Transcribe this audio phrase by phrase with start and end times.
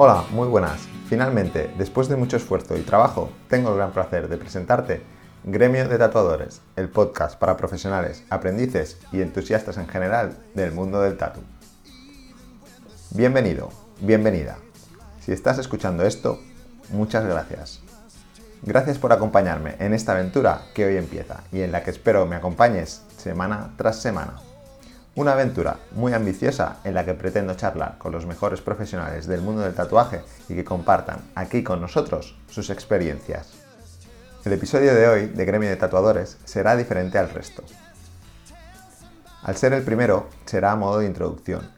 [0.00, 0.86] Hola, muy buenas.
[1.08, 5.02] Finalmente, después de mucho esfuerzo y trabajo, tengo el gran placer de presentarte
[5.42, 11.16] Gremio de Tatuadores, el podcast para profesionales, aprendices y entusiastas en general del mundo del
[11.16, 11.40] tatu.
[13.10, 13.70] Bienvenido,
[14.00, 14.58] bienvenida.
[15.18, 16.38] Si estás escuchando esto,
[16.90, 17.80] muchas gracias.
[18.62, 22.36] Gracias por acompañarme en esta aventura que hoy empieza y en la que espero me
[22.36, 24.34] acompañes semana tras semana.
[25.18, 29.62] Una aventura muy ambiciosa en la que pretendo charlar con los mejores profesionales del mundo
[29.62, 33.48] del tatuaje y que compartan aquí con nosotros sus experiencias.
[34.44, 37.64] El episodio de hoy de Gremio de Tatuadores será diferente al resto.
[39.42, 41.68] Al ser el primero, será a modo de introducción.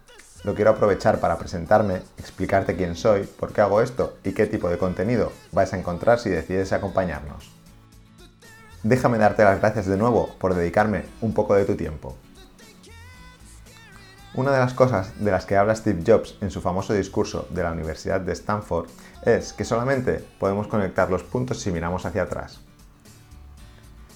[0.44, 4.68] Lo quiero aprovechar para presentarme, explicarte quién soy, por qué hago esto y qué tipo
[4.68, 7.50] de contenido vais a encontrar si decides acompañarnos.
[8.82, 12.18] Déjame darte las gracias de nuevo por dedicarme un poco de tu tiempo.
[14.32, 17.64] Una de las cosas de las que habla Steve Jobs en su famoso discurso de
[17.64, 18.88] la Universidad de Stanford
[19.24, 22.60] es que solamente podemos conectar los puntos si miramos hacia atrás.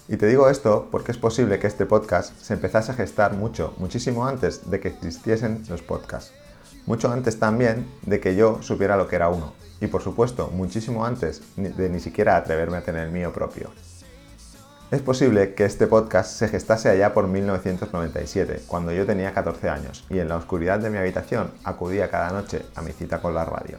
[0.06, 3.74] Y te digo esto porque es posible que este podcast se empezase a gestar mucho,
[3.78, 6.32] muchísimo antes de que existiesen los podcasts.
[6.86, 9.54] Mucho antes también de que yo supiera lo que era uno.
[9.80, 13.70] Y por supuesto, muchísimo antes de ni siquiera atreverme a tener el mío propio.
[14.90, 20.04] Es posible que este podcast se gestase allá por 1997, cuando yo tenía 14 años,
[20.10, 23.44] y en la oscuridad de mi habitación acudía cada noche a mi cita con la
[23.44, 23.78] radio.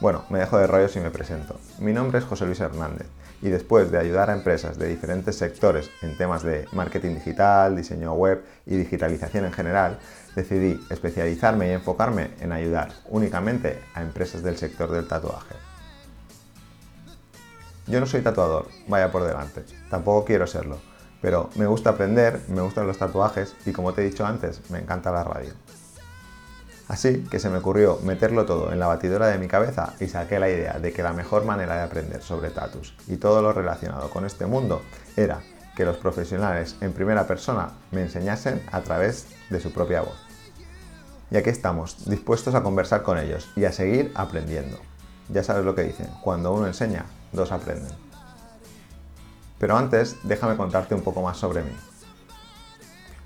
[0.00, 1.58] Bueno, me dejo de rollos y me presento.
[1.78, 3.06] Mi nombre es José Luis Hernández
[3.40, 8.12] y después de ayudar a empresas de diferentes sectores en temas de marketing digital, diseño
[8.14, 9.98] web y digitalización en general,
[10.34, 15.54] decidí especializarme y enfocarme en ayudar únicamente a empresas del sector del tatuaje.
[17.86, 20.78] Yo no soy tatuador, vaya por delante, tampoco quiero serlo,
[21.22, 24.80] pero me gusta aprender, me gustan los tatuajes y como te he dicho antes, me
[24.80, 25.52] encanta la radio.
[26.88, 30.38] Así que se me ocurrió meterlo todo en la batidora de mi cabeza y saqué
[30.38, 34.08] la idea de que la mejor manera de aprender sobre tatus y todo lo relacionado
[34.10, 34.82] con este mundo
[35.16, 35.40] era
[35.76, 40.16] que los profesionales en primera persona me enseñasen a través de su propia voz.
[41.30, 44.78] Y aquí estamos, dispuestos a conversar con ellos y a seguir aprendiendo.
[45.28, 47.92] Ya sabes lo que dicen, cuando uno enseña, dos aprenden.
[49.58, 51.72] Pero antes, déjame contarte un poco más sobre mí.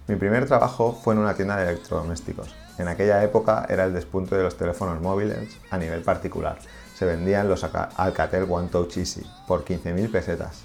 [0.07, 2.55] Mi primer trabajo fue en una tienda de electrodomésticos.
[2.79, 6.59] En aquella época era el despunte de los teléfonos móviles a nivel particular.
[6.97, 10.63] Se vendían los Alcatel One Touch Easy por 15.000 pesetas.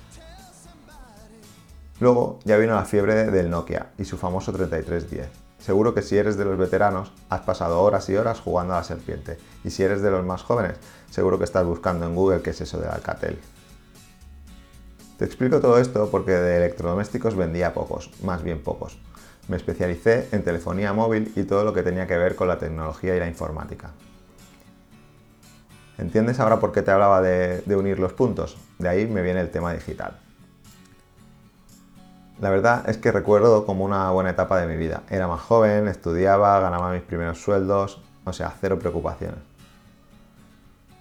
[1.99, 5.44] Luego ya vino la fiebre del Nokia y su famoso 3310.
[5.59, 8.83] Seguro que si eres de los veteranos has pasado horas y horas jugando a la
[8.83, 9.37] serpiente.
[9.63, 10.77] Y si eres de los más jóvenes,
[11.09, 13.39] seguro que estás buscando en Google qué es eso del Alcatel.
[15.17, 18.99] Te explico todo esto porque de electrodomésticos vendía pocos, más bien pocos.
[19.47, 23.15] Me especialicé en telefonía móvil y todo lo que tenía que ver con la tecnología
[23.15, 23.91] y la informática.
[25.97, 28.57] ¿Entiendes ahora por qué te hablaba de, unir los puntos?
[28.77, 30.19] De ahí me viene el tema digital.
[32.39, 35.03] La verdad es que recuerdo como una buena etapa de mi vida.
[35.09, 39.39] Era más joven, estudiaba, ganaba mis primeros sueldos, o sea, cero preocupaciones.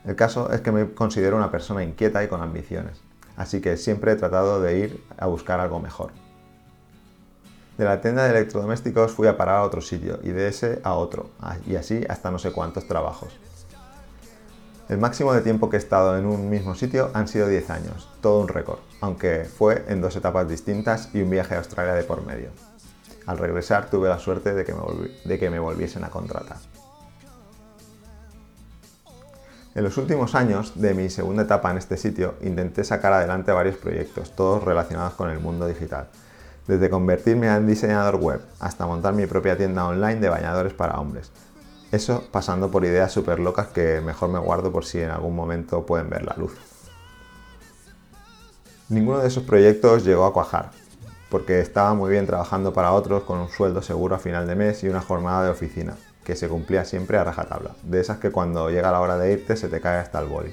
[0.05, 3.01] El caso es que me considero una persona inquieta y con ambiciones,
[3.37, 6.11] así que siempre he tratado de ir a buscar algo mejor.
[7.79, 10.95] De la tienda de electrodomésticos fui a parar a otro sitio y de ese a
[10.95, 11.31] otro,
[11.67, 13.37] y así hasta no sé cuántos trabajos.
[14.87, 18.11] El máximo de tiempo que he estado en un mismo sitio han sido 10 años,
[18.21, 22.05] todo un récord, aunque fue en dos etapas distintas y un viaje a Australia de
[22.05, 22.51] por medio.
[23.25, 24.81] Al regresar tuve la suerte de que me,
[25.25, 26.59] de que me volviesen a contratar.
[29.75, 33.77] En los últimos años de mi segunda etapa en este sitio intenté sacar adelante varios
[33.77, 36.09] proyectos, todos relacionados con el mundo digital,
[36.69, 41.33] desde convertirme en diseñador web hasta montar mi propia tienda online de bañadores para hombres.
[41.95, 45.87] Eso pasando por ideas súper locas que mejor me guardo por si en algún momento
[45.87, 46.53] pueden ver la luz.
[48.89, 50.73] Ninguno de esos proyectos llegó a cuajar,
[51.31, 54.83] porque estaba muy bien trabajando para otros con un sueldo seguro a final de mes
[54.83, 58.71] y una jornada de oficina, que se cumplía siempre a rajatabla, de esas que cuando
[58.71, 60.53] llega la hora de irte se te cae hasta el boli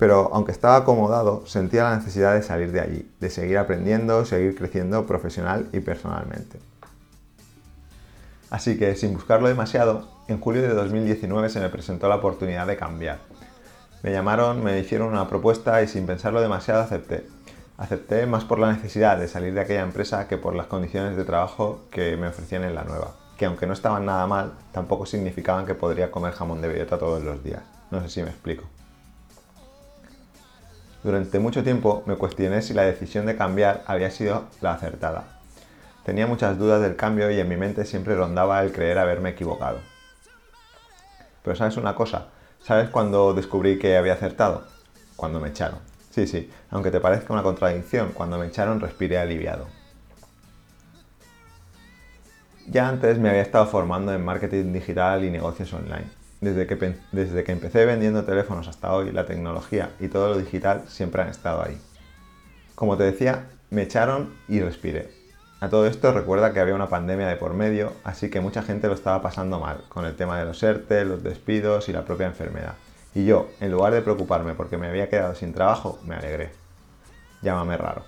[0.00, 4.56] pero aunque estaba acomodado, sentía la necesidad de salir de allí, de seguir aprendiendo, seguir
[4.56, 6.58] creciendo profesional y personalmente.
[8.50, 12.76] Así que, sin buscarlo demasiado, en julio de 2019 se me presentó la oportunidad de
[12.76, 13.18] cambiar.
[14.02, 17.26] Me llamaron, me hicieron una propuesta y sin pensarlo demasiado acepté.
[17.78, 21.24] Acepté más por la necesidad de salir de aquella empresa que por las condiciones de
[21.24, 25.64] trabajo que me ofrecían en la nueva, que aunque no estaban nada mal, tampoco significaban
[25.64, 27.62] que podría comer jamón de bellota todos los días.
[27.90, 28.64] No sé si me explico.
[31.02, 35.39] Durante mucho tiempo me cuestioné si la decisión de cambiar había sido la acertada.
[36.04, 39.78] Tenía muchas dudas del cambio y en mi mente siempre rondaba el creer haberme equivocado.
[41.42, 42.28] Pero ¿sabes una cosa?
[42.62, 44.64] ¿Sabes cuándo descubrí que había acertado?
[45.16, 45.78] Cuando me echaron.
[46.10, 49.66] Sí, sí, aunque te parezca una contradicción, cuando me echaron respiré aliviado.
[52.66, 56.06] Ya antes me había estado formando en marketing digital y negocios online.
[56.40, 60.84] Desde que, desde que empecé vendiendo teléfonos hasta hoy, la tecnología y todo lo digital
[60.88, 61.78] siempre han estado ahí.
[62.74, 65.19] Como te decía, me echaron y respiré.
[65.60, 68.88] A todo esto recuerda que había una pandemia de por medio, así que mucha gente
[68.88, 72.28] lo estaba pasando mal, con el tema de los ERTE, los despidos y la propia
[72.28, 72.76] enfermedad.
[73.14, 76.50] Y yo, en lugar de preocuparme porque me había quedado sin trabajo, me alegré.
[77.42, 78.04] Llámame raro.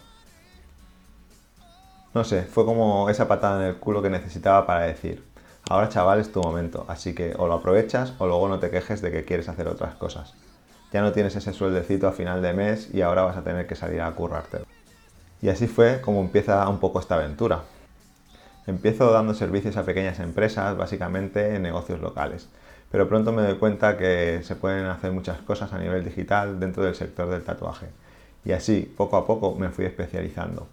[2.15, 5.23] No sé, fue como esa patada en el culo que necesitaba para decir,
[5.69, 9.03] ahora chaval es tu momento, así que o lo aprovechas o luego no te quejes
[9.03, 10.33] de que quieres hacer otras cosas.
[10.91, 13.75] Ya no tienes ese sueldecito a final de mes y ahora vas a tener que
[13.75, 14.72] salir a currártelo.
[15.43, 17.63] Y así fue como empieza un poco esta aventura.
[18.69, 22.49] Empiezo dando servicios a pequeñas empresas, básicamente en negocios locales,
[22.93, 26.85] pero pronto me doy cuenta que se pueden hacer muchas cosas a nivel digital dentro
[26.85, 27.87] del sector del tatuaje.
[28.45, 30.69] Y así, poco a poco, me fui especializando.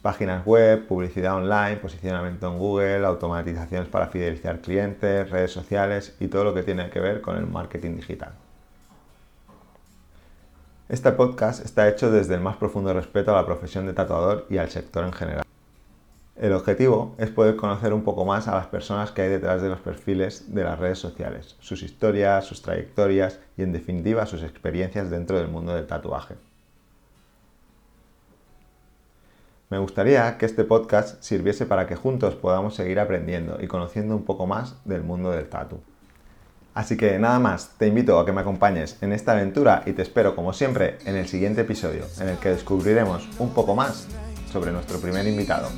[0.00, 6.44] Páginas web, publicidad online, posicionamiento en Google, automatizaciones para fidelizar clientes, redes sociales y todo
[6.44, 8.32] lo que tiene que ver con el marketing digital.
[10.88, 14.56] Este podcast está hecho desde el más profundo respeto a la profesión de tatuador y
[14.56, 15.44] al sector en general.
[16.34, 19.68] El objetivo es poder conocer un poco más a las personas que hay detrás de
[19.68, 25.10] los perfiles de las redes sociales, sus historias, sus trayectorias y en definitiva sus experiencias
[25.10, 26.36] dentro del mundo del tatuaje.
[29.68, 34.24] Me gustaría que este podcast sirviese para que juntos podamos seguir aprendiendo y conociendo un
[34.24, 35.82] poco más del mundo del tatu.
[36.78, 40.02] Así que nada más, te invito a que me acompañes en esta aventura y te
[40.02, 44.06] espero como siempre en el siguiente episodio, en el que descubriremos un poco más
[44.52, 45.68] sobre nuestro primer invitado.